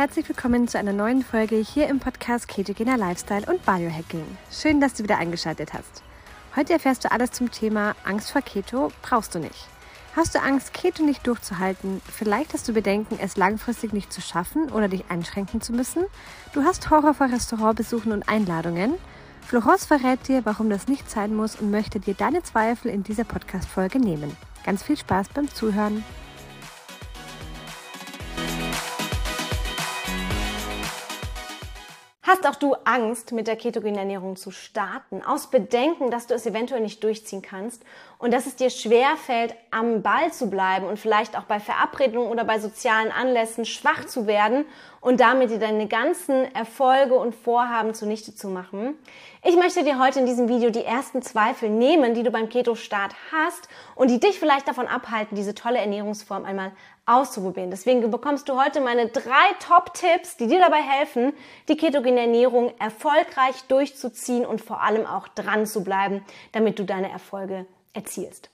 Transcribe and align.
Herzlich 0.00 0.26
willkommen 0.30 0.66
zu 0.66 0.78
einer 0.78 0.94
neuen 0.94 1.22
Folge 1.22 1.56
hier 1.56 1.86
im 1.88 2.00
Podcast 2.00 2.48
Ketogener 2.48 2.96
Lifestyle 2.96 3.44
und 3.44 3.66
Biohacking. 3.66 4.24
Schön, 4.50 4.80
dass 4.80 4.94
du 4.94 5.02
wieder 5.02 5.18
eingeschaltet 5.18 5.74
hast. 5.74 6.02
Heute 6.56 6.72
erfährst 6.72 7.04
du 7.04 7.12
alles 7.12 7.32
zum 7.32 7.50
Thema 7.50 7.94
Angst 8.04 8.30
vor 8.30 8.40
Keto 8.40 8.90
brauchst 9.02 9.34
du 9.34 9.40
nicht. 9.40 9.68
Hast 10.16 10.34
du 10.34 10.40
Angst, 10.40 10.72
Keto 10.72 11.02
nicht 11.02 11.26
durchzuhalten? 11.26 12.00
Vielleicht 12.10 12.54
hast 12.54 12.66
du 12.66 12.72
Bedenken, 12.72 13.18
es 13.20 13.36
langfristig 13.36 13.92
nicht 13.92 14.10
zu 14.10 14.22
schaffen 14.22 14.70
oder 14.70 14.88
dich 14.88 15.04
einschränken 15.10 15.60
zu 15.60 15.74
müssen? 15.74 16.06
Du 16.54 16.62
hast 16.62 16.88
Horror 16.88 17.12
vor 17.12 17.30
Restaurantbesuchen 17.30 18.10
und 18.12 18.26
Einladungen? 18.26 18.94
Florence 19.46 19.84
verrät 19.84 20.26
dir, 20.28 20.46
warum 20.46 20.70
das 20.70 20.88
nicht 20.88 21.10
sein 21.10 21.34
muss 21.34 21.56
und 21.56 21.70
möchte 21.70 22.00
dir 22.00 22.14
deine 22.14 22.42
Zweifel 22.42 22.90
in 22.90 23.02
dieser 23.02 23.24
Podcast-Folge 23.24 23.98
nehmen. 23.98 24.34
Ganz 24.64 24.82
viel 24.82 24.96
Spaß 24.96 25.28
beim 25.34 25.52
Zuhören. 25.52 26.02
Hast 32.30 32.46
auch 32.46 32.54
du 32.54 32.74
Angst, 32.84 33.32
mit 33.32 33.48
der 33.48 33.56
ketogenen 33.56 33.98
Ernährung 33.98 34.36
zu 34.36 34.52
starten, 34.52 35.20
aus 35.20 35.48
Bedenken, 35.48 36.12
dass 36.12 36.28
du 36.28 36.34
es 36.34 36.46
eventuell 36.46 36.80
nicht 36.80 37.02
durchziehen 37.02 37.42
kannst 37.42 37.82
und 38.18 38.32
dass 38.32 38.46
es 38.46 38.54
dir 38.54 38.70
schwerfällt, 38.70 39.56
am 39.72 40.02
Ball 40.02 40.32
zu 40.32 40.48
bleiben 40.48 40.86
und 40.86 40.96
vielleicht 40.96 41.36
auch 41.36 41.42
bei 41.42 41.58
Verabredungen 41.58 42.30
oder 42.30 42.44
bei 42.44 42.60
sozialen 42.60 43.10
Anlässen 43.10 43.64
schwach 43.64 44.04
zu 44.04 44.28
werden 44.28 44.64
und 45.00 45.18
damit 45.18 45.50
dir 45.50 45.58
deine 45.58 45.88
ganzen 45.88 46.54
Erfolge 46.54 47.14
und 47.14 47.34
Vorhaben 47.34 47.94
zunichte 47.94 48.32
zu 48.32 48.46
machen? 48.46 48.94
Ich 49.42 49.56
möchte 49.56 49.84
dir 49.84 49.98
heute 49.98 50.20
in 50.20 50.26
diesem 50.26 50.50
Video 50.50 50.68
die 50.68 50.84
ersten 50.84 51.22
Zweifel 51.22 51.70
nehmen, 51.70 52.12
die 52.12 52.22
du 52.22 52.30
beim 52.30 52.50
Keto-Start 52.50 53.14
hast 53.32 53.70
und 53.94 54.10
die 54.10 54.20
dich 54.20 54.38
vielleicht 54.38 54.68
davon 54.68 54.86
abhalten, 54.86 55.34
diese 55.34 55.54
tolle 55.54 55.78
Ernährungsform 55.78 56.44
einmal 56.44 56.72
auszuprobieren. 57.06 57.70
Deswegen 57.70 58.10
bekommst 58.10 58.50
du 58.50 58.62
heute 58.62 58.82
meine 58.82 59.08
drei 59.08 59.54
Top-Tipps, 59.66 60.36
die 60.36 60.46
dir 60.46 60.58
dabei 60.58 60.82
helfen, 60.82 61.32
die 61.70 61.78
ketogene 61.78 62.20
Ernährung 62.20 62.74
erfolgreich 62.78 63.64
durchzuziehen 63.68 64.44
und 64.44 64.60
vor 64.60 64.82
allem 64.82 65.06
auch 65.06 65.26
dran 65.26 65.64
zu 65.64 65.82
bleiben, 65.82 66.22
damit 66.52 66.78
du 66.78 66.84
deine 66.84 67.10
Erfolge 67.10 67.64
erzielst. 67.94 68.50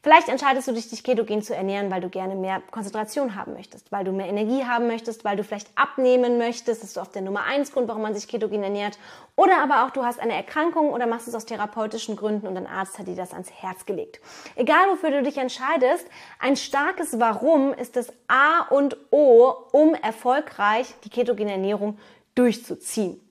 Vielleicht 0.00 0.28
entscheidest 0.28 0.68
du 0.68 0.72
dich, 0.72 0.88
dich 0.88 1.02
ketogen 1.02 1.42
zu 1.42 1.56
ernähren, 1.56 1.90
weil 1.90 2.00
du 2.00 2.08
gerne 2.08 2.36
mehr 2.36 2.62
Konzentration 2.70 3.34
haben 3.34 3.54
möchtest, 3.54 3.90
weil 3.90 4.04
du 4.04 4.12
mehr 4.12 4.28
Energie 4.28 4.64
haben 4.64 4.86
möchtest, 4.86 5.24
weil 5.24 5.36
du 5.36 5.42
vielleicht 5.42 5.68
abnehmen 5.74 6.38
möchtest. 6.38 6.82
Das 6.82 6.90
ist 6.90 6.98
oft 6.98 7.16
der 7.16 7.22
Nummer 7.22 7.42
eins 7.44 7.72
Grund, 7.72 7.88
warum 7.88 8.02
man 8.02 8.14
sich 8.14 8.28
ketogen 8.28 8.62
ernährt. 8.62 8.96
Oder 9.34 9.60
aber 9.60 9.84
auch 9.84 9.90
du 9.90 10.04
hast 10.04 10.20
eine 10.20 10.34
Erkrankung 10.34 10.92
oder 10.92 11.08
machst 11.08 11.26
es 11.26 11.34
aus 11.34 11.46
therapeutischen 11.46 12.14
Gründen 12.14 12.46
und 12.46 12.56
ein 12.56 12.68
Arzt 12.68 12.98
hat 12.98 13.08
dir 13.08 13.16
das 13.16 13.32
ans 13.32 13.50
Herz 13.50 13.86
gelegt. 13.86 14.20
Egal 14.54 14.88
wofür 14.90 15.10
du 15.10 15.22
dich 15.22 15.36
entscheidest, 15.36 16.06
ein 16.38 16.56
starkes 16.56 17.18
Warum 17.18 17.72
ist 17.72 17.96
das 17.96 18.12
A 18.28 18.68
und 18.70 18.96
O, 19.10 19.52
um 19.72 19.94
erfolgreich 19.94 20.94
die 21.04 21.10
ketogene 21.10 21.52
Ernährung 21.52 21.98
durchzuziehen. 22.36 23.27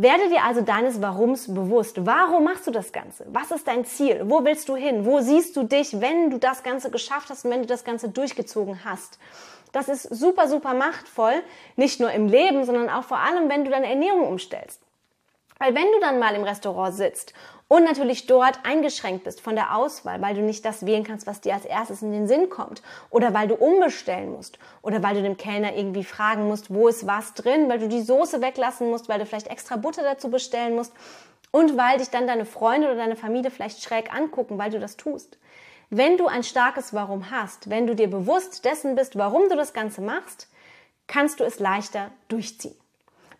Werde 0.00 0.30
dir 0.30 0.44
also 0.44 0.62
deines 0.62 1.02
Warums 1.02 1.52
bewusst. 1.52 2.06
Warum 2.06 2.44
machst 2.44 2.66
du 2.66 2.70
das 2.70 2.90
Ganze? 2.90 3.26
Was 3.28 3.50
ist 3.50 3.68
dein 3.68 3.84
Ziel? 3.84 4.22
Wo 4.24 4.42
willst 4.46 4.66
du 4.70 4.74
hin? 4.74 5.04
Wo 5.04 5.20
siehst 5.20 5.54
du 5.58 5.62
dich, 5.62 6.00
wenn 6.00 6.30
du 6.30 6.38
das 6.38 6.62
Ganze 6.62 6.90
geschafft 6.90 7.28
hast 7.28 7.44
und 7.44 7.50
wenn 7.50 7.60
du 7.60 7.66
das 7.66 7.84
Ganze 7.84 8.08
durchgezogen 8.08 8.82
hast? 8.82 9.18
Das 9.72 9.90
ist 9.90 10.04
super, 10.04 10.48
super 10.48 10.72
machtvoll, 10.72 11.42
nicht 11.76 12.00
nur 12.00 12.10
im 12.12 12.28
Leben, 12.28 12.64
sondern 12.64 12.88
auch 12.88 13.04
vor 13.04 13.18
allem, 13.18 13.50
wenn 13.50 13.66
du 13.66 13.70
deine 13.70 13.90
Ernährung 13.90 14.26
umstellst. 14.26 14.80
Weil 15.60 15.74
wenn 15.74 15.92
du 15.92 16.00
dann 16.00 16.18
mal 16.18 16.34
im 16.34 16.42
Restaurant 16.42 16.94
sitzt 16.94 17.34
und 17.68 17.84
natürlich 17.84 18.26
dort 18.26 18.58
eingeschränkt 18.64 19.24
bist 19.24 19.42
von 19.42 19.54
der 19.54 19.76
Auswahl, 19.76 20.22
weil 20.22 20.34
du 20.34 20.40
nicht 20.40 20.64
das 20.64 20.86
wählen 20.86 21.04
kannst, 21.04 21.26
was 21.26 21.42
dir 21.42 21.52
als 21.52 21.66
erstes 21.66 22.00
in 22.00 22.12
den 22.12 22.26
Sinn 22.26 22.48
kommt 22.48 22.80
oder 23.10 23.34
weil 23.34 23.46
du 23.46 23.56
umbestellen 23.56 24.32
musst 24.32 24.58
oder 24.80 25.02
weil 25.02 25.16
du 25.16 25.22
dem 25.22 25.36
Kellner 25.36 25.76
irgendwie 25.76 26.02
fragen 26.02 26.48
musst, 26.48 26.72
wo 26.72 26.88
ist 26.88 27.06
was 27.06 27.34
drin, 27.34 27.68
weil 27.68 27.78
du 27.78 27.88
die 27.88 28.00
Soße 28.00 28.40
weglassen 28.40 28.88
musst, 28.88 29.10
weil 29.10 29.18
du 29.18 29.26
vielleicht 29.26 29.48
extra 29.48 29.76
Butter 29.76 30.02
dazu 30.02 30.30
bestellen 30.30 30.74
musst 30.74 30.94
und 31.50 31.76
weil 31.76 31.98
dich 31.98 32.08
dann 32.08 32.26
deine 32.26 32.46
Freunde 32.46 32.86
oder 32.86 32.96
deine 32.96 33.16
Familie 33.16 33.50
vielleicht 33.50 33.82
schräg 33.82 34.14
angucken, 34.14 34.56
weil 34.56 34.70
du 34.70 34.80
das 34.80 34.96
tust. 34.96 35.36
Wenn 35.90 36.16
du 36.16 36.26
ein 36.26 36.42
starkes 36.42 36.94
Warum 36.94 37.30
hast, 37.30 37.68
wenn 37.68 37.86
du 37.86 37.94
dir 37.94 38.08
bewusst 38.08 38.64
dessen 38.64 38.94
bist, 38.94 39.18
warum 39.18 39.50
du 39.50 39.56
das 39.56 39.74
Ganze 39.74 40.00
machst, 40.00 40.48
kannst 41.06 41.38
du 41.38 41.44
es 41.44 41.58
leichter 41.58 42.12
durchziehen. 42.28 42.79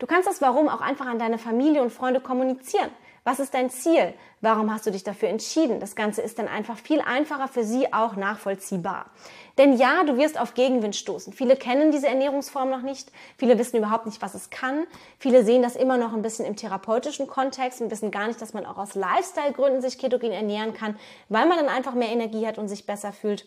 Du 0.00 0.06
kannst 0.06 0.26
das 0.26 0.40
Warum 0.40 0.70
auch 0.70 0.80
einfach 0.80 1.06
an 1.06 1.18
deine 1.18 1.36
Familie 1.36 1.82
und 1.82 1.92
Freunde 1.92 2.20
kommunizieren. 2.20 2.90
Was 3.22 3.38
ist 3.38 3.52
dein 3.52 3.68
Ziel? 3.68 4.14
Warum 4.40 4.72
hast 4.72 4.86
du 4.86 4.90
dich 4.90 5.04
dafür 5.04 5.28
entschieden? 5.28 5.78
Das 5.78 5.94
Ganze 5.94 6.22
ist 6.22 6.38
dann 6.38 6.48
einfach 6.48 6.78
viel 6.78 7.02
einfacher 7.02 7.48
für 7.48 7.64
sie 7.64 7.92
auch 7.92 8.16
nachvollziehbar. 8.16 9.10
Denn 9.58 9.76
ja, 9.76 10.02
du 10.04 10.16
wirst 10.16 10.40
auf 10.40 10.54
Gegenwind 10.54 10.96
stoßen. 10.96 11.34
Viele 11.34 11.54
kennen 11.54 11.92
diese 11.92 12.08
Ernährungsform 12.08 12.70
noch 12.70 12.80
nicht. 12.80 13.12
Viele 13.36 13.58
wissen 13.58 13.76
überhaupt 13.76 14.06
nicht, 14.06 14.22
was 14.22 14.32
es 14.32 14.48
kann. 14.48 14.86
Viele 15.18 15.44
sehen 15.44 15.60
das 15.60 15.76
immer 15.76 15.98
noch 15.98 16.14
ein 16.14 16.22
bisschen 16.22 16.46
im 16.46 16.56
therapeutischen 16.56 17.26
Kontext 17.26 17.82
und 17.82 17.90
wissen 17.90 18.10
gar 18.10 18.26
nicht, 18.26 18.40
dass 18.40 18.54
man 18.54 18.64
auch 18.64 18.78
aus 18.78 18.94
Lifestyle-Gründen 18.94 19.82
sich 19.82 19.98
ketogen 19.98 20.32
ernähren 20.32 20.72
kann, 20.72 20.98
weil 21.28 21.46
man 21.46 21.58
dann 21.58 21.68
einfach 21.68 21.92
mehr 21.92 22.08
Energie 22.08 22.46
hat 22.46 22.56
und 22.56 22.68
sich 22.68 22.86
besser 22.86 23.12
fühlt. 23.12 23.46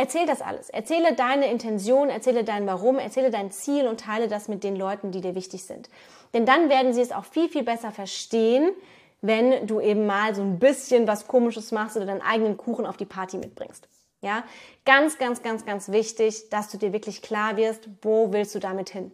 Erzähl 0.00 0.24
das 0.24 0.40
alles. 0.40 0.70
Erzähle 0.70 1.14
deine 1.14 1.50
Intention, 1.50 2.08
erzähle 2.08 2.42
dein 2.42 2.66
Warum, 2.66 2.98
erzähle 2.98 3.30
dein 3.30 3.50
Ziel 3.50 3.86
und 3.86 4.00
teile 4.00 4.28
das 4.28 4.48
mit 4.48 4.64
den 4.64 4.74
Leuten, 4.74 5.12
die 5.12 5.20
dir 5.20 5.34
wichtig 5.34 5.64
sind. 5.64 5.90
Denn 6.32 6.46
dann 6.46 6.70
werden 6.70 6.94
sie 6.94 7.02
es 7.02 7.12
auch 7.12 7.26
viel, 7.26 7.50
viel 7.50 7.64
besser 7.64 7.92
verstehen, 7.92 8.70
wenn 9.20 9.66
du 9.66 9.78
eben 9.78 10.06
mal 10.06 10.34
so 10.34 10.40
ein 10.40 10.58
bisschen 10.58 11.06
was 11.06 11.26
Komisches 11.26 11.70
machst 11.70 11.98
oder 11.98 12.06
deinen 12.06 12.22
eigenen 12.22 12.56
Kuchen 12.56 12.86
auf 12.86 12.96
die 12.96 13.04
Party 13.04 13.36
mitbringst. 13.36 13.88
Ja, 14.22 14.42
ganz, 14.86 15.18
ganz, 15.18 15.42
ganz, 15.42 15.66
ganz 15.66 15.90
wichtig, 15.90 16.48
dass 16.48 16.70
du 16.70 16.78
dir 16.78 16.94
wirklich 16.94 17.20
klar 17.20 17.58
wirst, 17.58 17.86
wo 18.00 18.32
willst 18.32 18.54
du 18.54 18.58
damit 18.58 18.88
hin? 18.88 19.12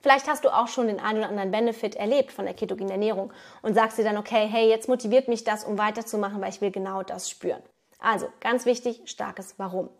Vielleicht 0.00 0.26
hast 0.26 0.44
du 0.44 0.48
auch 0.48 0.66
schon 0.66 0.88
den 0.88 0.98
einen 0.98 1.18
oder 1.18 1.28
anderen 1.28 1.52
Benefit 1.52 1.94
erlebt 1.94 2.32
von 2.32 2.46
der 2.46 2.54
ketogenen 2.54 2.90
Ernährung 2.90 3.32
und 3.62 3.74
sagst 3.74 3.96
dir 3.96 4.04
dann, 4.04 4.16
okay, 4.16 4.48
hey, 4.50 4.68
jetzt 4.68 4.88
motiviert 4.88 5.28
mich 5.28 5.44
das, 5.44 5.62
um 5.62 5.78
weiterzumachen, 5.78 6.40
weil 6.40 6.50
ich 6.50 6.60
will 6.60 6.72
genau 6.72 7.04
das 7.04 7.30
spüren. 7.30 7.62
Also, 8.00 8.28
ganz 8.40 8.64
wichtig, 8.64 9.02
starkes 9.04 9.54
Warum. 9.58 9.90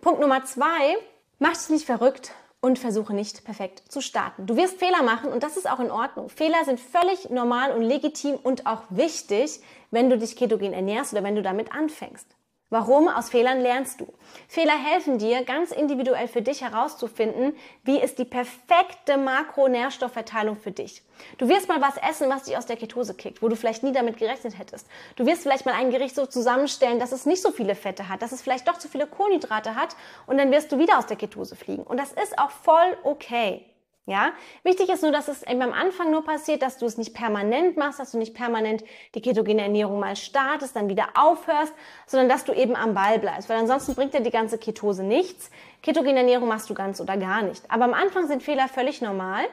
Punkt 0.00 0.20
Nummer 0.20 0.44
zwei, 0.44 0.96
mach 1.38 1.52
dich 1.52 1.68
nicht 1.70 1.86
verrückt 1.86 2.32
und 2.60 2.78
versuche 2.78 3.14
nicht 3.14 3.44
perfekt 3.44 3.82
zu 3.88 4.00
starten. 4.00 4.46
Du 4.46 4.56
wirst 4.56 4.78
Fehler 4.78 5.02
machen 5.02 5.32
und 5.32 5.42
das 5.42 5.56
ist 5.56 5.68
auch 5.68 5.80
in 5.80 5.90
Ordnung. 5.90 6.28
Fehler 6.28 6.64
sind 6.64 6.80
völlig 6.80 7.30
normal 7.30 7.72
und 7.72 7.82
legitim 7.82 8.36
und 8.42 8.66
auch 8.66 8.82
wichtig, 8.90 9.60
wenn 9.90 10.10
du 10.10 10.18
dich 10.18 10.36
ketogen 10.36 10.72
ernährst 10.72 11.12
oder 11.12 11.22
wenn 11.22 11.36
du 11.36 11.42
damit 11.42 11.72
anfängst. 11.72 12.35
Warum? 12.68 13.06
Aus 13.06 13.30
Fehlern 13.30 13.60
lernst 13.60 14.00
du. 14.00 14.12
Fehler 14.48 14.76
helfen 14.76 15.18
dir, 15.18 15.44
ganz 15.44 15.70
individuell 15.70 16.26
für 16.26 16.42
dich 16.42 16.62
herauszufinden, 16.62 17.54
wie 17.84 18.00
ist 18.00 18.18
die 18.18 18.24
perfekte 18.24 19.16
Makronährstoffverteilung 19.18 20.56
für 20.56 20.72
dich. 20.72 21.04
Du 21.38 21.48
wirst 21.48 21.68
mal 21.68 21.80
was 21.80 21.96
essen, 21.96 22.28
was 22.28 22.42
dich 22.42 22.56
aus 22.56 22.66
der 22.66 22.76
Ketose 22.76 23.14
kickt, 23.14 23.40
wo 23.40 23.46
du 23.46 23.54
vielleicht 23.54 23.84
nie 23.84 23.92
damit 23.92 24.16
gerechnet 24.16 24.58
hättest. 24.58 24.88
Du 25.14 25.26
wirst 25.26 25.42
vielleicht 25.42 25.64
mal 25.64 25.76
ein 25.76 25.90
Gericht 25.90 26.16
so 26.16 26.26
zusammenstellen, 26.26 26.98
dass 26.98 27.12
es 27.12 27.24
nicht 27.24 27.40
so 27.40 27.52
viele 27.52 27.76
Fette 27.76 28.08
hat, 28.08 28.20
dass 28.20 28.32
es 28.32 28.42
vielleicht 28.42 28.66
doch 28.66 28.78
zu 28.78 28.88
viele 28.88 29.06
Kohlenhydrate 29.06 29.76
hat 29.76 29.94
und 30.26 30.36
dann 30.36 30.50
wirst 30.50 30.72
du 30.72 30.78
wieder 30.80 30.98
aus 30.98 31.06
der 31.06 31.16
Ketose 31.16 31.54
fliegen. 31.54 31.84
Und 31.84 31.98
das 31.98 32.10
ist 32.10 32.36
auch 32.36 32.50
voll 32.50 32.96
okay. 33.04 33.64
Ja, 34.08 34.30
wichtig 34.62 34.88
ist 34.88 35.02
nur, 35.02 35.10
dass 35.10 35.26
es 35.26 35.42
eben 35.42 35.62
am 35.62 35.72
Anfang 35.72 36.12
nur 36.12 36.24
passiert, 36.24 36.62
dass 36.62 36.78
du 36.78 36.86
es 36.86 36.96
nicht 36.96 37.12
permanent 37.12 37.76
machst, 37.76 37.98
dass 37.98 38.12
du 38.12 38.18
nicht 38.18 38.34
permanent 38.34 38.84
die 39.16 39.20
ketogene 39.20 39.62
Ernährung 39.62 39.98
mal 39.98 40.14
startest, 40.14 40.76
dann 40.76 40.88
wieder 40.88 41.08
aufhörst, 41.14 41.74
sondern 42.06 42.28
dass 42.28 42.44
du 42.44 42.52
eben 42.52 42.76
am 42.76 42.94
Ball 42.94 43.18
bleibst, 43.18 43.48
weil 43.48 43.58
ansonsten 43.58 43.96
bringt 43.96 44.14
dir 44.14 44.20
die 44.20 44.30
ganze 44.30 44.58
Ketose 44.58 45.02
nichts. 45.02 45.50
Ketogene 45.82 46.20
Ernährung 46.20 46.46
machst 46.46 46.70
du 46.70 46.74
ganz 46.74 47.00
oder 47.00 47.16
gar 47.16 47.42
nicht. 47.42 47.68
Aber 47.68 47.82
am 47.82 47.94
Anfang 47.94 48.28
sind 48.28 48.44
Fehler 48.44 48.68
völlig 48.68 49.02
normal 49.02 49.44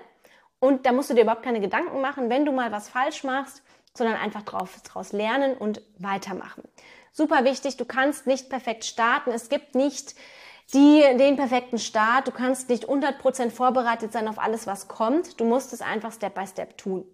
und 0.60 0.86
da 0.86 0.92
musst 0.92 1.10
du 1.10 1.16
dir 1.16 1.24
überhaupt 1.24 1.44
keine 1.44 1.60
Gedanken 1.60 2.00
machen, 2.00 2.30
wenn 2.30 2.46
du 2.46 2.52
mal 2.52 2.72
was 2.72 2.90
falsch 2.90 3.24
machst, 3.24 3.64
sondern 3.96 4.18
einfach 4.18 4.44
drauf, 4.44 4.80
draus 4.84 5.14
lernen 5.14 5.58
und 5.58 5.82
weitermachen. 5.98 6.62
Super 7.12 7.44
wichtig, 7.44 7.78
du 7.78 7.86
kannst 7.86 8.28
nicht 8.28 8.50
perfekt 8.50 8.86
starten. 8.86 9.32
Es 9.32 9.50
gibt 9.50 9.74
nicht 9.74 10.14
die, 10.74 11.02
den 11.18 11.36
perfekten 11.36 11.78
Start. 11.78 12.28
Du 12.28 12.32
kannst 12.32 12.70
nicht 12.70 12.90
100% 12.90 13.52
vorbereitet 13.52 14.12
sein 14.12 14.28
auf 14.28 14.40
alles, 14.40 14.68
was 14.68 14.88
kommt. 14.88 15.40
Du 15.40 15.46
musst 15.46 15.74
es 15.74 15.82
einfach 15.82 16.12
Step 16.12 16.36
by 16.36 16.48
Step 16.48 16.78
tun. 16.78 17.06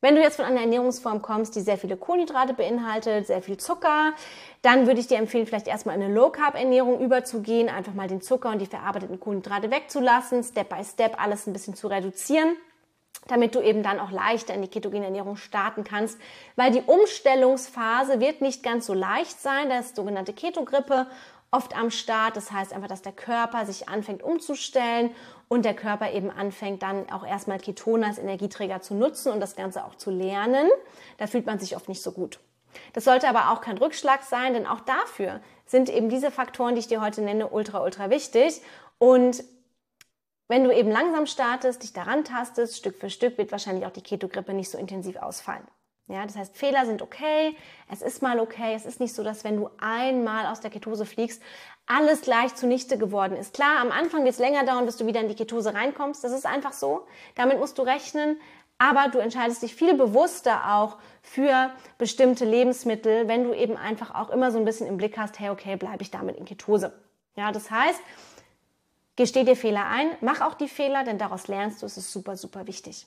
Wenn 0.00 0.14
du 0.14 0.20
jetzt 0.20 0.36
von 0.36 0.44
einer 0.44 0.60
Ernährungsform 0.60 1.22
kommst, 1.22 1.56
die 1.56 1.60
sehr 1.60 1.76
viele 1.76 1.96
Kohlenhydrate 1.96 2.54
beinhaltet, 2.54 3.26
sehr 3.26 3.42
viel 3.42 3.56
Zucker, 3.56 4.12
dann 4.62 4.86
würde 4.86 5.00
ich 5.00 5.08
dir 5.08 5.18
empfehlen, 5.18 5.46
vielleicht 5.46 5.66
erstmal 5.66 5.96
in 5.96 6.02
eine 6.02 6.14
Low-Carb-Ernährung 6.14 7.00
überzugehen, 7.00 7.68
einfach 7.68 7.94
mal 7.94 8.06
den 8.06 8.20
Zucker 8.20 8.50
und 8.50 8.60
die 8.60 8.66
verarbeiteten 8.66 9.18
Kohlenhydrate 9.18 9.72
wegzulassen, 9.72 10.44
Step 10.44 10.68
by 10.68 10.84
Step 10.84 11.20
alles 11.20 11.46
ein 11.46 11.52
bisschen 11.52 11.74
zu 11.74 11.88
reduzieren 11.88 12.56
damit 13.26 13.54
du 13.54 13.60
eben 13.60 13.82
dann 13.82 14.00
auch 14.00 14.10
leichter 14.10 14.54
in 14.54 14.62
die 14.62 14.68
ketogene 14.68 15.04
Ernährung 15.04 15.36
starten 15.36 15.84
kannst, 15.84 16.18
weil 16.56 16.70
die 16.70 16.82
Umstellungsphase 16.82 18.20
wird 18.20 18.40
nicht 18.40 18.62
ganz 18.62 18.86
so 18.86 18.94
leicht 18.94 19.40
sein, 19.40 19.68
das 19.68 19.86
ist 19.86 19.96
sogenannte 19.96 20.32
Ketogrippe 20.32 21.06
oft 21.50 21.76
am 21.76 21.90
Start. 21.90 22.36
Das 22.36 22.52
heißt 22.52 22.72
einfach, 22.72 22.88
dass 22.88 23.02
der 23.02 23.12
Körper 23.12 23.66
sich 23.66 23.88
anfängt 23.88 24.22
umzustellen 24.22 25.10
und 25.48 25.64
der 25.64 25.74
Körper 25.74 26.12
eben 26.12 26.30
anfängt 26.30 26.82
dann 26.82 27.10
auch 27.10 27.26
erstmal 27.26 27.58
Ketone 27.58 28.06
als 28.06 28.18
Energieträger 28.18 28.80
zu 28.80 28.94
nutzen 28.94 29.32
und 29.32 29.40
das 29.40 29.56
Ganze 29.56 29.84
auch 29.84 29.94
zu 29.94 30.10
lernen. 30.10 30.68
Da 31.16 31.26
fühlt 31.26 31.46
man 31.46 31.58
sich 31.58 31.76
oft 31.76 31.88
nicht 31.88 32.02
so 32.02 32.12
gut. 32.12 32.38
Das 32.92 33.04
sollte 33.04 33.28
aber 33.28 33.50
auch 33.50 33.60
kein 33.60 33.78
Rückschlag 33.78 34.22
sein, 34.22 34.52
denn 34.52 34.66
auch 34.66 34.80
dafür 34.80 35.40
sind 35.64 35.88
eben 35.88 36.08
diese 36.08 36.30
Faktoren, 36.30 36.74
die 36.74 36.80
ich 36.80 36.86
dir 36.86 37.00
heute 37.00 37.22
nenne, 37.22 37.48
ultra, 37.48 37.82
ultra 37.82 38.10
wichtig. 38.10 38.60
Und 38.98 39.42
wenn 40.48 40.64
du 40.64 40.74
eben 40.74 40.90
langsam 40.90 41.26
startest, 41.26 41.82
dich 41.82 41.92
daran 41.92 42.24
tastest, 42.24 42.76
Stück 42.76 42.96
für 42.96 43.10
Stück, 43.10 43.38
wird 43.38 43.52
wahrscheinlich 43.52 43.86
auch 43.86 43.90
die 43.90 44.02
Ketogrippe 44.02 44.54
nicht 44.54 44.70
so 44.70 44.78
intensiv 44.78 45.16
ausfallen. 45.16 45.66
Ja, 46.08 46.24
das 46.24 46.36
heißt, 46.36 46.56
Fehler 46.56 46.86
sind 46.86 47.02
okay, 47.02 47.54
es 47.92 48.00
ist 48.00 48.22
mal 48.22 48.40
okay, 48.40 48.72
es 48.74 48.86
ist 48.86 48.98
nicht 48.98 49.14
so, 49.14 49.22
dass 49.22 49.44
wenn 49.44 49.56
du 49.56 49.68
einmal 49.78 50.46
aus 50.46 50.60
der 50.60 50.70
Ketose 50.70 51.04
fliegst, 51.04 51.42
alles 51.86 52.22
gleich 52.22 52.54
zunichte 52.54 52.96
geworden 52.96 53.36
ist. 53.36 53.52
Klar, 53.52 53.80
am 53.80 53.92
Anfang 53.92 54.24
wird 54.24 54.32
es 54.32 54.38
länger 54.38 54.64
dauern, 54.64 54.86
bis 54.86 54.96
du 54.96 55.06
wieder 55.06 55.20
in 55.20 55.28
die 55.28 55.34
Ketose 55.34 55.74
reinkommst, 55.74 56.24
das 56.24 56.32
ist 56.32 56.46
einfach 56.46 56.72
so. 56.72 57.06
Damit 57.34 57.58
musst 57.58 57.76
du 57.76 57.82
rechnen, 57.82 58.40
aber 58.78 59.08
du 59.08 59.18
entscheidest 59.18 59.62
dich 59.62 59.74
viel 59.74 59.94
bewusster 59.94 60.74
auch 60.74 60.96
für 61.20 61.70
bestimmte 61.98 62.46
Lebensmittel, 62.46 63.28
wenn 63.28 63.44
du 63.44 63.52
eben 63.52 63.76
einfach 63.76 64.14
auch 64.14 64.30
immer 64.30 64.50
so 64.50 64.58
ein 64.58 64.64
bisschen 64.64 64.86
im 64.86 64.96
Blick 64.96 65.18
hast, 65.18 65.38
hey, 65.38 65.50
okay, 65.50 65.76
bleibe 65.76 66.02
ich 66.02 66.10
damit 66.10 66.36
in 66.36 66.46
Ketose. 66.46 66.92
Ja, 67.36 67.52
das 67.52 67.70
heißt, 67.70 68.00
gesteh 69.16 69.44
dir 69.44 69.56
Fehler 69.56 69.86
ein, 69.86 70.08
mach 70.22 70.40
auch 70.40 70.54
die 70.54 70.68
Fehler, 70.68 71.04
denn 71.04 71.18
daraus 71.18 71.48
lernst 71.48 71.82
du, 71.82 71.86
es 71.86 71.98
ist 71.98 72.10
super, 72.10 72.36
super 72.36 72.66
wichtig. 72.66 73.06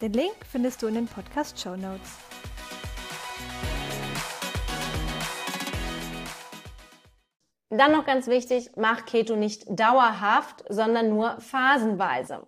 Den 0.00 0.12
Link 0.12 0.36
findest 0.48 0.80
du 0.80 0.86
in 0.86 0.94
den 0.94 1.08
Podcast 1.08 1.58
Show 1.58 1.74
Notes. 1.74 2.18
Dann 7.70 7.92
noch 7.92 8.06
ganz 8.06 8.28
wichtig, 8.28 8.70
mach 8.76 9.06
Keto 9.06 9.34
nicht 9.34 9.64
dauerhaft, 9.68 10.64
sondern 10.68 11.08
nur 11.08 11.40
phasenweise. 11.40 12.46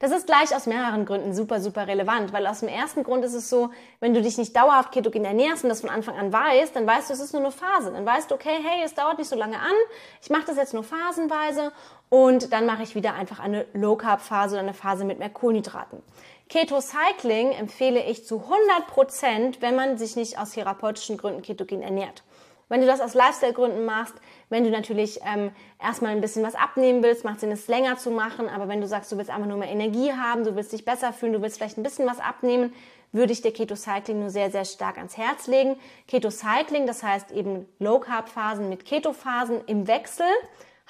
Das 0.00 0.12
ist 0.12 0.26
gleich 0.26 0.56
aus 0.56 0.64
mehreren 0.64 1.04
Gründen 1.04 1.34
super, 1.34 1.60
super 1.60 1.86
relevant, 1.86 2.32
weil 2.32 2.46
aus 2.46 2.60
dem 2.60 2.70
ersten 2.70 3.02
Grund 3.02 3.22
ist 3.22 3.34
es 3.34 3.50
so, 3.50 3.68
wenn 4.00 4.14
du 4.14 4.22
dich 4.22 4.38
nicht 4.38 4.56
dauerhaft 4.56 4.92
ketogen 4.92 5.26
ernährst 5.26 5.62
und 5.62 5.68
das 5.68 5.82
von 5.82 5.90
Anfang 5.90 6.16
an 6.16 6.32
weißt, 6.32 6.74
dann 6.74 6.86
weißt 6.86 7.10
du, 7.10 7.12
es 7.12 7.20
ist 7.20 7.34
nur 7.34 7.42
eine 7.42 7.52
Phase. 7.52 7.92
Dann 7.92 8.06
weißt 8.06 8.30
du, 8.30 8.34
okay, 8.34 8.56
hey, 8.64 8.82
es 8.82 8.94
dauert 8.94 9.18
nicht 9.18 9.28
so 9.28 9.36
lange 9.36 9.58
an, 9.58 9.74
ich 10.22 10.30
mache 10.30 10.46
das 10.46 10.56
jetzt 10.56 10.72
nur 10.72 10.84
phasenweise 10.84 11.70
und 12.08 12.50
dann 12.50 12.64
mache 12.64 12.82
ich 12.82 12.94
wieder 12.94 13.12
einfach 13.12 13.40
eine 13.40 13.66
Low-Carb-Phase 13.74 14.54
oder 14.54 14.62
eine 14.62 14.72
Phase 14.72 15.04
mit 15.04 15.18
mehr 15.18 15.28
Kohlenhydraten. 15.28 16.02
Keto-Cycling 16.48 17.52
empfehle 17.52 18.02
ich 18.02 18.24
zu 18.24 18.36
100 18.36 18.86
Prozent, 18.86 19.60
wenn 19.60 19.76
man 19.76 19.98
sich 19.98 20.16
nicht 20.16 20.38
aus 20.38 20.52
therapeutischen 20.52 21.18
Gründen 21.18 21.42
ketogen 21.42 21.82
ernährt. 21.82 22.22
Wenn 22.70 22.80
du 22.80 22.86
das 22.86 23.02
aus 23.02 23.12
Lifestyle-Gründen 23.12 23.84
machst, 23.84 24.14
wenn 24.50 24.64
du 24.64 24.70
natürlich 24.70 25.20
ähm, 25.24 25.50
erstmal 25.82 26.12
ein 26.12 26.20
bisschen 26.20 26.42
was 26.42 26.54
abnehmen 26.54 27.02
willst, 27.02 27.24
macht 27.24 27.40
Sinn, 27.40 27.50
es 27.50 27.66
länger 27.68 27.96
zu 27.96 28.10
machen. 28.10 28.48
Aber 28.48 28.68
wenn 28.68 28.80
du 28.80 28.86
sagst, 28.86 29.10
du 29.10 29.16
willst 29.16 29.30
einfach 29.30 29.46
nur 29.46 29.56
mehr 29.56 29.70
Energie 29.70 30.12
haben, 30.12 30.44
du 30.44 30.54
willst 30.54 30.72
dich 30.72 30.84
besser 30.84 31.12
fühlen, 31.12 31.32
du 31.32 31.40
willst 31.40 31.56
vielleicht 31.56 31.78
ein 31.78 31.82
bisschen 31.82 32.06
was 32.06 32.20
abnehmen, 32.20 32.72
würde 33.12 33.32
ich 33.32 33.42
dir 33.42 33.52
Keto 33.52 33.74
Cycling 33.74 34.20
nur 34.20 34.30
sehr, 34.30 34.50
sehr 34.50 34.64
stark 34.64 34.98
ans 34.98 35.16
Herz 35.16 35.46
legen. 35.46 35.76
Keto 36.06 36.30
Cycling, 36.30 36.86
das 36.86 37.02
heißt 37.02 37.32
eben 37.32 37.66
Low 37.78 37.98
Carb 37.98 38.28
Phasen 38.28 38.68
mit 38.68 38.84
Keto 38.84 39.12
Phasen 39.12 39.60
im 39.66 39.86
Wechsel 39.86 40.26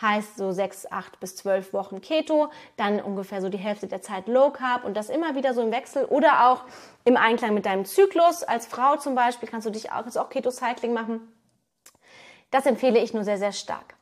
heißt 0.01 0.37
so 0.37 0.53
sechs, 0.53 0.91
acht 0.91 1.21
bis 1.21 1.37
zwölf 1.37 1.73
Wochen 1.73 2.01
Keto, 2.01 2.51
dann 2.77 3.01
ungefähr 3.01 3.41
so 3.41 3.49
die 3.49 3.59
Hälfte 3.59 3.87
der 3.87 4.01
Zeit 4.01 4.29
Low 4.29 4.51
Carb 4.51 4.85
und 4.85 4.97
das 4.97 5.11
immer 5.11 5.35
wieder 5.35 5.55
so 5.55 5.63
im 5.63 5.73
Wechsel 5.73 6.05
oder 6.07 6.49
auch 6.49 6.65
im 7.05 7.17
Einklang 7.17 7.55
mit 7.55 7.67
deinem 7.67 7.85
Zyklus. 7.85 8.43
Als 8.43 8.67
Frau 8.67 8.97
zum 8.97 9.15
Beispiel 9.15 9.49
kannst 9.49 9.67
du 9.67 9.71
dich 9.71 9.93
auch, 9.93 10.05
auch 10.17 10.31
Keto 10.31 10.51
Cycling 10.51 10.93
machen. 10.93 11.21
Das 12.51 12.67
empfehle 12.67 12.99
ich 12.99 13.15
nur 13.15 13.25
sehr, 13.25 13.39
sehr 13.39 13.53
stark. 13.53 13.95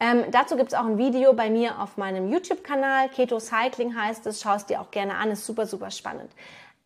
Ähm, 0.00 0.24
dazu 0.30 0.56
gibt 0.56 0.72
es 0.72 0.78
auch 0.78 0.84
ein 0.84 0.98
Video 0.98 1.32
bei 1.32 1.50
mir 1.50 1.80
auf 1.80 1.96
meinem 1.96 2.30
YouTube-Kanal. 2.30 3.08
Keto 3.10 3.38
Cycling 3.38 3.96
heißt 3.96 4.26
es. 4.26 4.42
Schau 4.42 4.54
es 4.54 4.66
dir 4.66 4.80
auch 4.80 4.90
gerne 4.90 5.16
an. 5.16 5.30
Ist 5.30 5.46
super, 5.46 5.66
super 5.66 5.90
spannend. 5.90 6.30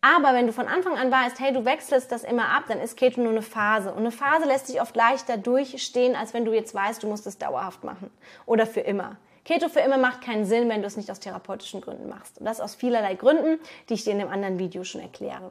Aber 0.01 0.33
wenn 0.33 0.47
du 0.47 0.53
von 0.53 0.69
Anfang 0.69 0.97
an 0.97 1.11
weißt, 1.11 1.41
hey, 1.41 1.53
du 1.53 1.65
wechselst 1.65 2.13
das 2.13 2.23
immer 2.23 2.51
ab, 2.51 2.65
dann 2.69 2.79
ist 2.79 2.97
Keto 2.97 3.21
nur 3.21 3.33
eine 3.33 3.43
Phase. 3.43 3.91
Und 3.91 3.99
eine 3.99 4.13
Phase 4.13 4.47
lässt 4.47 4.69
sich 4.69 4.81
oft 4.81 4.95
leichter 4.95 5.37
durchstehen, 5.37 6.15
als 6.15 6.35
wenn 6.35 6.45
du 6.45 6.53
jetzt 6.53 6.75
weißt, 6.75 7.03
du 7.03 7.09
musst 7.09 7.27
es 7.27 7.39
dauerhaft 7.39 7.83
machen. 7.83 8.11
Oder 8.47 8.67
für 8.67 8.81
immer. 8.81 9.17
Keto 9.45 9.69
für 9.69 9.81
immer 9.81 9.97
macht 9.97 10.21
keinen 10.21 10.45
Sinn, 10.45 10.69
wenn 10.69 10.83
du 10.83 10.87
es 10.87 10.97
nicht 10.97 11.11
aus 11.11 11.19
therapeutischen 11.19 11.81
Gründen 11.81 12.09
machst. 12.09 12.39
Und 12.39 12.45
das 12.45 12.61
aus 12.61 12.75
vielerlei 12.75 13.15
Gründen, 13.15 13.59
die 13.89 13.95
ich 13.95 14.05
dir 14.05 14.13
in 14.13 14.21
einem 14.21 14.31
anderen 14.31 14.59
Video 14.59 14.85
schon 14.85 15.01
erkläre. 15.01 15.51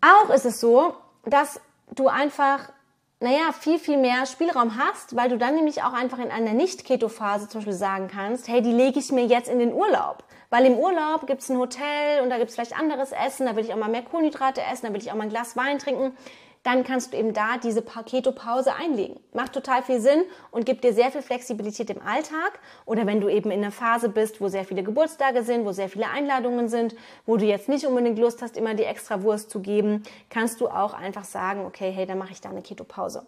Auch 0.00 0.30
ist 0.30 0.46
es 0.46 0.58
so, 0.58 0.94
dass 1.26 1.60
du 1.92 2.08
einfach 2.08 2.72
naja, 3.22 3.52
viel, 3.52 3.78
viel 3.78 3.98
mehr 3.98 4.24
Spielraum 4.24 4.78
hast, 4.78 5.14
weil 5.14 5.28
du 5.28 5.36
dann 5.36 5.54
nämlich 5.54 5.82
auch 5.82 5.92
einfach 5.92 6.18
in 6.18 6.30
einer 6.30 6.54
Nicht-Keto-Phase 6.54 7.48
zum 7.48 7.60
Beispiel 7.60 7.74
sagen 7.74 8.08
kannst, 8.08 8.48
hey, 8.48 8.62
die 8.62 8.72
lege 8.72 8.98
ich 8.98 9.12
mir 9.12 9.26
jetzt 9.26 9.50
in 9.50 9.58
den 9.58 9.74
Urlaub. 9.74 10.24
Weil 10.48 10.64
im 10.64 10.78
Urlaub 10.78 11.26
gibt's 11.26 11.50
ein 11.50 11.58
Hotel 11.58 12.22
und 12.22 12.30
da 12.30 12.38
gibt's 12.38 12.54
vielleicht 12.54 12.76
anderes 12.76 13.12
Essen, 13.12 13.44
da 13.44 13.54
will 13.54 13.64
ich 13.64 13.74
auch 13.74 13.78
mal 13.78 13.90
mehr 13.90 14.02
Kohlenhydrate 14.02 14.62
essen, 14.62 14.86
da 14.86 14.92
will 14.94 15.02
ich 15.02 15.12
auch 15.12 15.16
mal 15.16 15.24
ein 15.24 15.28
Glas 15.28 15.54
Wein 15.54 15.78
trinken. 15.78 16.16
Dann 16.62 16.84
kannst 16.84 17.12
du 17.12 17.16
eben 17.16 17.32
da 17.32 17.56
diese 17.56 17.82
Keto-Pause 17.82 18.74
einlegen. 18.74 19.18
Macht 19.32 19.54
total 19.54 19.82
viel 19.82 20.00
Sinn 20.00 20.24
und 20.50 20.66
gibt 20.66 20.84
dir 20.84 20.92
sehr 20.92 21.10
viel 21.10 21.22
Flexibilität 21.22 21.88
im 21.88 22.02
Alltag. 22.02 22.58
Oder 22.84 23.06
wenn 23.06 23.22
du 23.22 23.28
eben 23.30 23.50
in 23.50 23.62
einer 23.62 23.72
Phase 23.72 24.10
bist, 24.10 24.42
wo 24.42 24.48
sehr 24.48 24.64
viele 24.64 24.82
Geburtstage 24.82 25.42
sind, 25.42 25.64
wo 25.64 25.72
sehr 25.72 25.88
viele 25.88 26.10
Einladungen 26.10 26.68
sind, 26.68 26.94
wo 27.24 27.38
du 27.38 27.46
jetzt 27.46 27.70
nicht 27.70 27.86
unbedingt 27.86 28.18
Lust 28.18 28.42
hast, 28.42 28.58
immer 28.58 28.74
die 28.74 28.84
extra 28.84 29.22
Wurst 29.22 29.50
zu 29.50 29.60
geben, 29.60 30.02
kannst 30.28 30.60
du 30.60 30.68
auch 30.68 30.92
einfach 30.92 31.24
sagen, 31.24 31.64
okay, 31.64 31.90
hey, 31.92 32.04
dann 32.04 32.18
mache 32.18 32.32
ich 32.32 32.42
da 32.42 32.50
eine 32.50 32.62
Keto-Pause. 32.62 33.26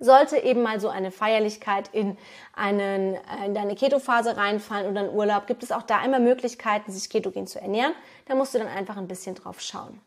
Sollte 0.00 0.38
eben 0.38 0.62
mal 0.62 0.80
so 0.80 0.88
eine 0.88 1.12
Feierlichkeit 1.12 1.88
in, 1.92 2.16
einen, 2.54 3.14
äh, 3.14 3.46
in 3.46 3.54
deine 3.54 3.76
Keto-Phase 3.76 4.36
reinfallen 4.36 4.90
oder 4.90 5.00
einen 5.00 5.10
Urlaub, 5.10 5.46
gibt 5.46 5.62
es 5.62 5.70
auch 5.70 5.82
da 5.82 6.02
immer 6.02 6.18
Möglichkeiten, 6.18 6.90
sich 6.90 7.10
ketogen 7.10 7.46
zu 7.46 7.60
ernähren. 7.60 7.92
Da 8.26 8.34
musst 8.34 8.54
du 8.54 8.58
dann 8.58 8.68
einfach 8.68 8.96
ein 8.96 9.08
bisschen 9.08 9.34
drauf 9.34 9.60
schauen. 9.60 10.00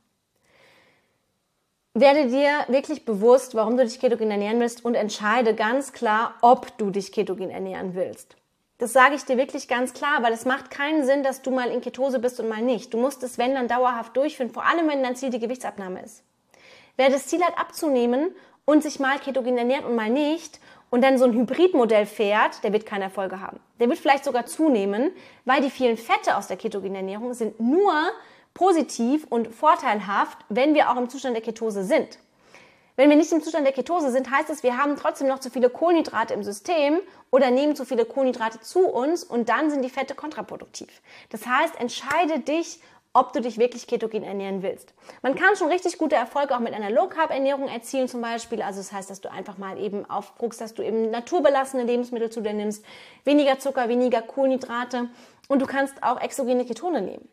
Werde 1.96 2.26
dir 2.26 2.66
wirklich 2.70 3.06
bewusst, 3.06 3.54
warum 3.54 3.78
du 3.78 3.84
dich 3.84 4.00
ketogen 4.00 4.32
ernähren 4.32 4.60
willst 4.60 4.84
und 4.84 4.96
entscheide 4.96 5.54
ganz 5.54 5.94
klar, 5.94 6.34
ob 6.42 6.76
du 6.80 6.90
dich 6.90 7.12
ketogen 7.12 7.52
ernähren 7.52 7.94
willst. 7.94 8.36
Das 8.80 8.94
sage 8.94 9.14
ich 9.14 9.26
dir 9.26 9.38
wirklich 9.38 9.68
ganz 9.68 9.94
klar, 9.94 10.24
weil 10.24 10.34
es 10.34 10.46
macht 10.46 10.72
keinen 10.72 11.06
Sinn, 11.06 11.22
dass 11.22 11.44
du 11.44 11.52
mal 11.52 11.70
in 11.70 11.82
Ketose 11.82 12.18
bist 12.18 12.40
und 12.40 12.50
mal 12.50 12.64
nicht. 12.64 12.96
Du 12.96 12.98
musst 12.98 13.22
es, 13.22 13.38
wenn, 13.38 13.54
dann 13.54 13.68
dauerhaft 13.68 14.18
durchführen, 14.18 14.50
vor 14.50 14.66
allem 14.66 14.90
wenn 14.90 15.04
dein 15.04 15.16
Ziel 15.16 15.30
die 15.30 15.40
Gewichtsabnahme 15.40 16.02
ist. 16.02 16.24
Wer 16.98 17.12
das 17.12 17.28
Ziel 17.28 17.44
hat, 17.44 17.60
abzunehmen 17.60 18.34
und 18.66 18.82
sich 18.82 19.00
mal 19.00 19.20
ketogen 19.20 19.56
ernährt 19.56 19.86
und 19.86 19.96
mal 19.96 20.10
nicht 20.10 20.60
und 20.90 21.04
dann 21.04 21.20
so 21.20 21.26
ein 21.26 21.34
Hybridmodell 21.34 22.08
fährt, 22.08 22.64
der 22.64 22.74
wird 22.74 22.88
keine 22.88 23.06
Erfolge 23.06 23.40
haben. 23.40 23.60
Der 23.80 23.88
wird 23.88 24.00
vielleicht 24.00 24.26
sogar 24.26 24.48
zunehmen, 24.48 25.12
weil 25.46 25.62
die 25.62 25.70
vielen 25.70 25.98
Fette 25.98 26.38
aus 26.38 26.48
der 26.48 26.58
ketogenen 26.58 26.96
Ernährung 26.96 27.36
sind 27.36 27.60
nur 27.60 27.94
positiv 28.54 29.26
und 29.30 29.48
vorteilhaft, 29.48 30.38
wenn 30.50 30.74
wir 30.74 30.90
auch 30.90 30.98
im 30.98 31.10
Zustand 31.10 31.36
der 31.36 31.44
Ketose 31.44 31.84
sind. 31.84 32.20
Wenn 32.96 33.10
wir 33.10 33.18
nicht 33.18 33.32
im 33.32 33.42
Zustand 33.42 33.66
der 33.66 33.74
Ketose 33.74 34.12
sind, 34.12 34.30
heißt 34.30 34.52
es, 34.52 34.62
wir 34.62 34.78
haben 34.78 34.96
trotzdem 34.96 35.28
noch 35.28 35.40
zu 35.40 35.50
viele 35.50 35.72
Kohlenhydrate 35.72 36.36
im 36.36 36.44
System 36.44 37.00
oder 37.32 37.50
nehmen 37.50 37.76
zu 37.76 37.86
viele 37.86 38.06
Kohlenhydrate 38.06 38.60
zu 38.60 38.88
uns 38.88 39.24
und 39.24 39.50
dann 39.50 39.72
sind 39.72 39.82
die 39.82 39.90
Fette 39.90 40.14
kontraproduktiv. 40.14 41.02
Das 41.32 41.48
heißt, 41.48 41.80
entscheide 41.80 42.40
dich, 42.40 42.80
ob 43.14 43.34
du 43.34 43.42
dich 43.42 43.58
wirklich 43.58 43.88
ketogen 43.88 44.24
ernähren 44.24 44.62
willst. 44.62 44.94
Man 45.22 45.34
kann 45.34 45.56
schon 45.56 45.70
richtig 45.70 45.98
gute 45.98 46.16
Erfolge 46.16 46.56
auch 46.56 46.60
mit 46.60 46.74
einer 46.74 46.92
Low-Carb-Ernährung 46.92 47.68
erzielen 47.68 48.08
zum 48.08 48.22
Beispiel. 48.22 48.62
Also 48.62 48.80
das 48.80 48.92
heißt, 48.92 49.10
dass 49.10 49.22
du 49.22 49.32
einfach 49.32 49.58
mal 49.58 49.80
eben 49.80 50.08
aufguckst, 50.10 50.62
dass 50.62 50.74
du 50.74 50.84
eben 50.84 51.10
naturbelassene 51.10 51.84
Lebensmittel 51.84 52.32
zu 52.32 52.42
dir 52.42 52.54
nimmst, 52.54 52.84
weniger 53.24 53.58
Zucker, 53.60 53.88
weniger 53.88 54.22
Kohlenhydrate 54.22 55.10
und 55.48 55.62
du 55.62 55.66
kannst 55.66 56.02
auch 56.02 56.22
exogene 56.22 56.66
Ketone 56.66 57.02
nehmen. 57.02 57.28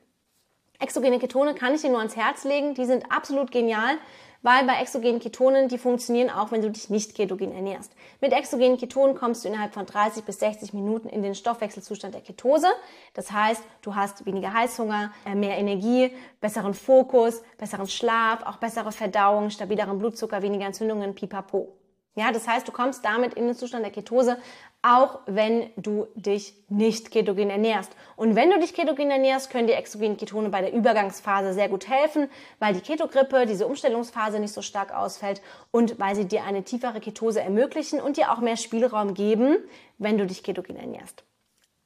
Exogene 0.81 1.19
Ketone 1.19 1.55
kann 1.55 1.75
ich 1.75 1.83
dir 1.83 1.91
nur 1.91 1.99
ans 1.99 2.17
Herz 2.17 2.45
legen. 2.45 2.75
Die 2.75 2.87
sind 2.87 3.05
absolut 3.13 3.51
genial, 3.51 3.99
weil 4.43 4.65
bei 4.65 4.81
exogenen 4.81 5.21
Ketonen, 5.21 5.69
die 5.69 5.77
funktionieren 5.77 6.31
auch, 6.31 6.51
wenn 6.53 6.63
du 6.63 6.71
dich 6.71 6.89
nicht 6.89 7.15
ketogen 7.15 7.53
ernährst. 7.53 7.95
Mit 8.23 8.33
exogenen 8.33 8.79
Ketonen 8.79 9.15
kommst 9.15 9.45
du 9.45 9.49
innerhalb 9.49 9.75
von 9.75 9.85
30 9.85 10.25
bis 10.25 10.41
60 10.41 10.73
Minuten 10.73 11.09
in 11.11 11.23
den 11.23 11.35
Stoffwechselzustand 11.35 12.15
der 12.15 12.23
Ketose. 12.23 12.69
Das 13.13 13.31
heißt, 13.31 13.63
du 13.83 13.95
hast 13.95 14.25
weniger 14.25 14.55
Heißhunger, 14.55 15.13
äh, 15.27 15.35
mehr 15.35 15.59
Energie, 15.59 16.13
besseren 16.41 16.73
Fokus, 16.73 17.43
besseren 17.59 17.87
Schlaf, 17.87 18.43
auch 18.45 18.57
bessere 18.57 18.93
Verdauung, 18.93 19.51
stabileren 19.51 19.99
Blutzucker, 19.99 20.41
weniger 20.41 20.65
Entzündungen, 20.65 21.15
pipapo. 21.15 21.77
Ja, 22.17 22.33
das 22.33 22.49
heißt, 22.49 22.67
du 22.67 22.73
kommst 22.73 23.05
damit 23.05 23.35
in 23.35 23.47
den 23.47 23.55
Zustand 23.55 23.85
der 23.85 23.93
Ketose 23.93 24.37
auch 24.83 25.21
wenn 25.27 25.71
du 25.77 26.07
dich 26.15 26.55
nicht 26.69 27.11
ketogen 27.11 27.51
ernährst. 27.51 27.93
Und 28.17 28.35
wenn 28.35 28.51
du 28.51 28.59
dich 28.59 28.73
ketogen 28.73 29.11
ernährst, 29.11 29.51
können 29.51 29.67
die 29.67 29.75
exogenen 29.75 30.17
Ketone 30.17 30.49
bei 30.49 30.63
der 30.63 30.73
Übergangsphase 30.73 31.53
sehr 31.53 31.69
gut 31.69 31.89
helfen, 31.89 32.31
weil 32.59 32.73
die 32.73 32.81
Ketogrippe, 32.81 33.45
diese 33.45 33.67
Umstellungsphase 33.67 34.39
nicht 34.39 34.55
so 34.55 34.63
stark 34.63 34.95
ausfällt 34.95 35.43
und 35.71 35.99
weil 35.99 36.15
sie 36.17 36.25
dir 36.25 36.45
eine 36.45 36.65
tiefere 36.65 37.01
Ketose 37.01 37.43
ermöglichen 37.43 38.01
und 38.01 38.17
dir 38.17 38.33
auch 38.33 38.41
mehr 38.41 38.57
Spielraum 38.57 39.13
geben, 39.13 39.59
wenn 39.99 40.17
du 40.17 40.27
dich 40.27 40.43
ketogen 40.43 40.77
ernährst. 40.77 41.25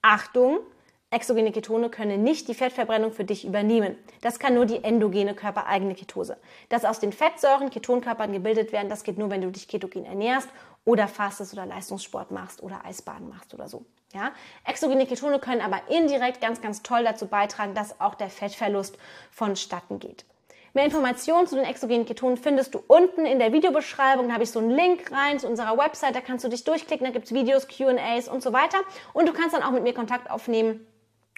Achtung, 0.02 0.58
Exogene 1.10 1.52
Ketone 1.52 1.90
können 1.90 2.24
nicht 2.24 2.48
die 2.48 2.54
Fettverbrennung 2.54 3.12
für 3.12 3.22
dich 3.22 3.44
übernehmen. 3.44 3.96
Das 4.20 4.40
kann 4.40 4.54
nur 4.54 4.66
die 4.66 4.82
endogene 4.82 5.32
körpereigene 5.32 5.94
Ketose. 5.94 6.38
Dass 6.70 6.84
aus 6.84 6.98
den 6.98 7.12
Fettsäuren 7.12 7.70
Ketonkörpern 7.70 8.32
gebildet 8.32 8.72
werden, 8.72 8.88
das 8.88 9.04
geht 9.04 9.16
nur, 9.16 9.30
wenn 9.30 9.40
du 9.40 9.52
dich 9.52 9.68
ketogen 9.68 10.04
ernährst 10.06 10.48
oder 10.84 11.08
fastest 11.08 11.52
oder 11.52 11.66
Leistungssport 11.66 12.30
machst 12.30 12.62
oder 12.62 12.84
Eisbaden 12.84 13.28
machst 13.28 13.54
oder 13.54 13.68
so. 13.68 13.84
Ja? 14.12 14.32
Exogene 14.64 15.06
Ketone 15.06 15.38
können 15.38 15.60
aber 15.60 15.80
indirekt 15.88 16.40
ganz, 16.40 16.60
ganz 16.60 16.82
toll 16.82 17.04
dazu 17.04 17.26
beitragen, 17.26 17.74
dass 17.74 18.00
auch 18.00 18.14
der 18.14 18.30
Fettverlust 18.30 18.98
vonstatten 19.30 19.98
geht. 19.98 20.24
Mehr 20.74 20.84
Informationen 20.84 21.46
zu 21.46 21.54
den 21.54 21.64
exogenen 21.64 22.04
Ketonen 22.04 22.36
findest 22.36 22.74
du 22.74 22.82
unten 22.88 23.26
in 23.26 23.38
der 23.38 23.52
Videobeschreibung. 23.52 24.26
Da 24.26 24.34
habe 24.34 24.42
ich 24.42 24.50
so 24.50 24.58
einen 24.58 24.70
Link 24.70 25.12
rein 25.12 25.38
zu 25.38 25.46
unserer 25.46 25.78
Website. 25.78 26.16
Da 26.16 26.20
kannst 26.20 26.44
du 26.44 26.48
dich 26.48 26.64
durchklicken. 26.64 27.06
Da 27.06 27.12
gibt 27.12 27.26
es 27.26 27.32
Videos, 27.32 27.68
QAs 27.68 28.26
und 28.26 28.42
so 28.42 28.52
weiter. 28.52 28.78
Und 29.12 29.28
du 29.28 29.32
kannst 29.32 29.54
dann 29.54 29.62
auch 29.62 29.70
mit 29.70 29.84
mir 29.84 29.94
Kontakt 29.94 30.28
aufnehmen 30.28 30.84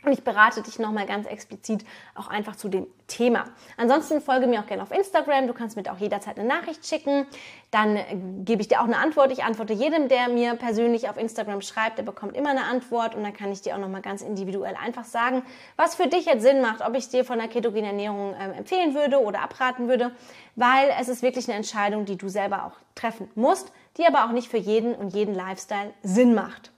und 0.04 0.12
ich 0.12 0.22
berate 0.22 0.62
dich 0.62 0.78
nochmal 0.78 1.06
ganz 1.06 1.26
explizit 1.26 1.84
auch 2.14 2.28
einfach 2.28 2.54
zu 2.54 2.68
dem 2.68 2.86
Thema. 3.08 3.46
Ansonsten 3.76 4.20
folge 4.20 4.46
mir 4.46 4.60
auch 4.60 4.66
gerne 4.66 4.82
auf 4.82 4.92
Instagram. 4.92 5.46
Du 5.46 5.54
kannst 5.54 5.74
mir 5.76 5.90
auch 5.90 5.98
jederzeit 5.98 6.38
eine 6.38 6.46
Nachricht 6.46 6.86
schicken. 6.86 7.26
Dann 7.70 7.96
äh, 7.96 8.04
gebe 8.44 8.60
ich 8.60 8.68
dir 8.68 8.80
auch 8.80 8.84
eine 8.84 8.98
Antwort. 8.98 9.32
Ich 9.32 9.42
antworte 9.42 9.72
jedem, 9.72 10.08
der 10.08 10.28
mir 10.28 10.54
persönlich 10.54 11.08
auf 11.08 11.16
Instagram 11.16 11.62
schreibt. 11.62 11.98
Der 11.98 12.02
bekommt 12.02 12.36
immer 12.36 12.50
eine 12.50 12.64
Antwort. 12.64 13.14
Und 13.14 13.24
dann 13.24 13.32
kann 13.32 13.50
ich 13.50 13.62
dir 13.62 13.74
auch 13.74 13.80
nochmal 13.80 14.02
ganz 14.02 14.22
individuell 14.22 14.76
einfach 14.76 15.04
sagen, 15.04 15.42
was 15.76 15.94
für 15.94 16.08
dich 16.08 16.26
jetzt 16.26 16.42
Sinn 16.42 16.60
macht, 16.60 16.82
ob 16.82 16.94
ich 16.94 17.08
dir 17.08 17.24
von 17.24 17.38
der 17.38 17.48
ketogenen 17.48 17.86
Ernährung 17.86 18.34
äh, 18.34 18.58
empfehlen 18.58 18.94
würde 18.94 19.20
oder 19.20 19.40
abraten 19.40 19.88
würde. 19.88 20.12
Weil 20.56 20.90
es 21.00 21.08
ist 21.08 21.22
wirklich 21.22 21.48
eine 21.48 21.56
Entscheidung, 21.56 22.04
die 22.04 22.16
du 22.16 22.28
selber 22.28 22.66
auch 22.66 22.76
treffen 22.94 23.30
musst, 23.34 23.72
die 23.96 24.04
aber 24.04 24.26
auch 24.26 24.32
nicht 24.32 24.48
für 24.48 24.58
jeden 24.58 24.94
und 24.94 25.14
jeden 25.14 25.34
Lifestyle 25.34 25.94
Sinn 26.02 26.34
macht. 26.34 26.70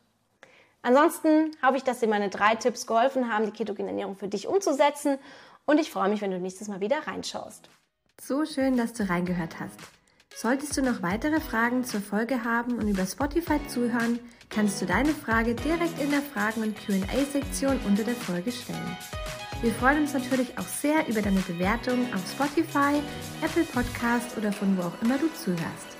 Ansonsten 0.82 1.50
hoffe 1.62 1.76
ich, 1.76 1.85
dass 1.85 2.00
dir 2.00 2.08
meine 2.08 2.28
drei 2.28 2.54
Tipps 2.54 2.87
geholfen 2.87 3.32
haben, 3.32 3.47
die 3.47 3.52
ketogene 3.52 3.88
Ernährung 3.88 4.16
für 4.16 4.28
dich 4.28 4.47
umzusetzen. 4.47 5.18
Und 5.66 5.78
ich 5.78 5.90
freue 5.90 6.08
mich, 6.08 6.20
wenn 6.23 6.30
du 6.30 6.38
nächstes 6.38 6.68
Mal 6.68 6.80
wieder 6.80 7.06
reinschaust. 7.06 7.68
So 8.20 8.44
schön, 8.44 8.76
dass 8.76 8.92
du 8.94 9.08
reingehört 9.08 9.61
hast. 9.61 9.78
Solltest 10.35 10.76
du 10.76 10.82
noch 10.82 11.02
weitere 11.02 11.40
Fragen 11.40 11.85
zur 11.85 12.00
Folge 12.00 12.44
haben 12.44 12.78
und 12.78 12.88
über 12.88 13.06
Spotify 13.06 13.58
zuhören, 13.66 14.20
kannst 14.50 14.80
du 14.80 14.87
deine 14.87 15.11
Frage 15.11 15.54
direkt 15.54 16.00
in 16.00 16.11
der 16.11 16.23
Fragen- 16.23 16.62
und 16.62 16.76
QA-Sektion 16.76 17.80
unter 17.87 18.04
der 18.04 18.14
Folge 18.14 18.52
stellen. 18.52 18.97
Wir 19.61 19.73
freuen 19.73 20.02
uns 20.02 20.14
natürlich 20.14 20.56
auch 20.56 20.66
sehr 20.66 21.08
über 21.08 21.20
deine 21.20 21.40
Bewertung 21.40 22.06
auf 22.14 22.23
Spotify, 22.30 23.02
Apple 23.42 23.64
Podcast 23.64 24.37
oder 24.37 24.52
von 24.52 24.78
wo 24.78 24.82
auch 24.82 25.02
immer 25.02 25.18
du 25.18 25.28
zuhörst. 25.32 25.97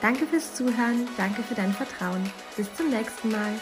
Danke 0.00 0.26
fürs 0.26 0.54
Zuhören, 0.54 1.08
danke 1.16 1.42
für 1.42 1.56
dein 1.56 1.72
Vertrauen. 1.72 2.30
Bis 2.56 2.72
zum 2.74 2.90
nächsten 2.90 3.30
Mal. 3.30 3.52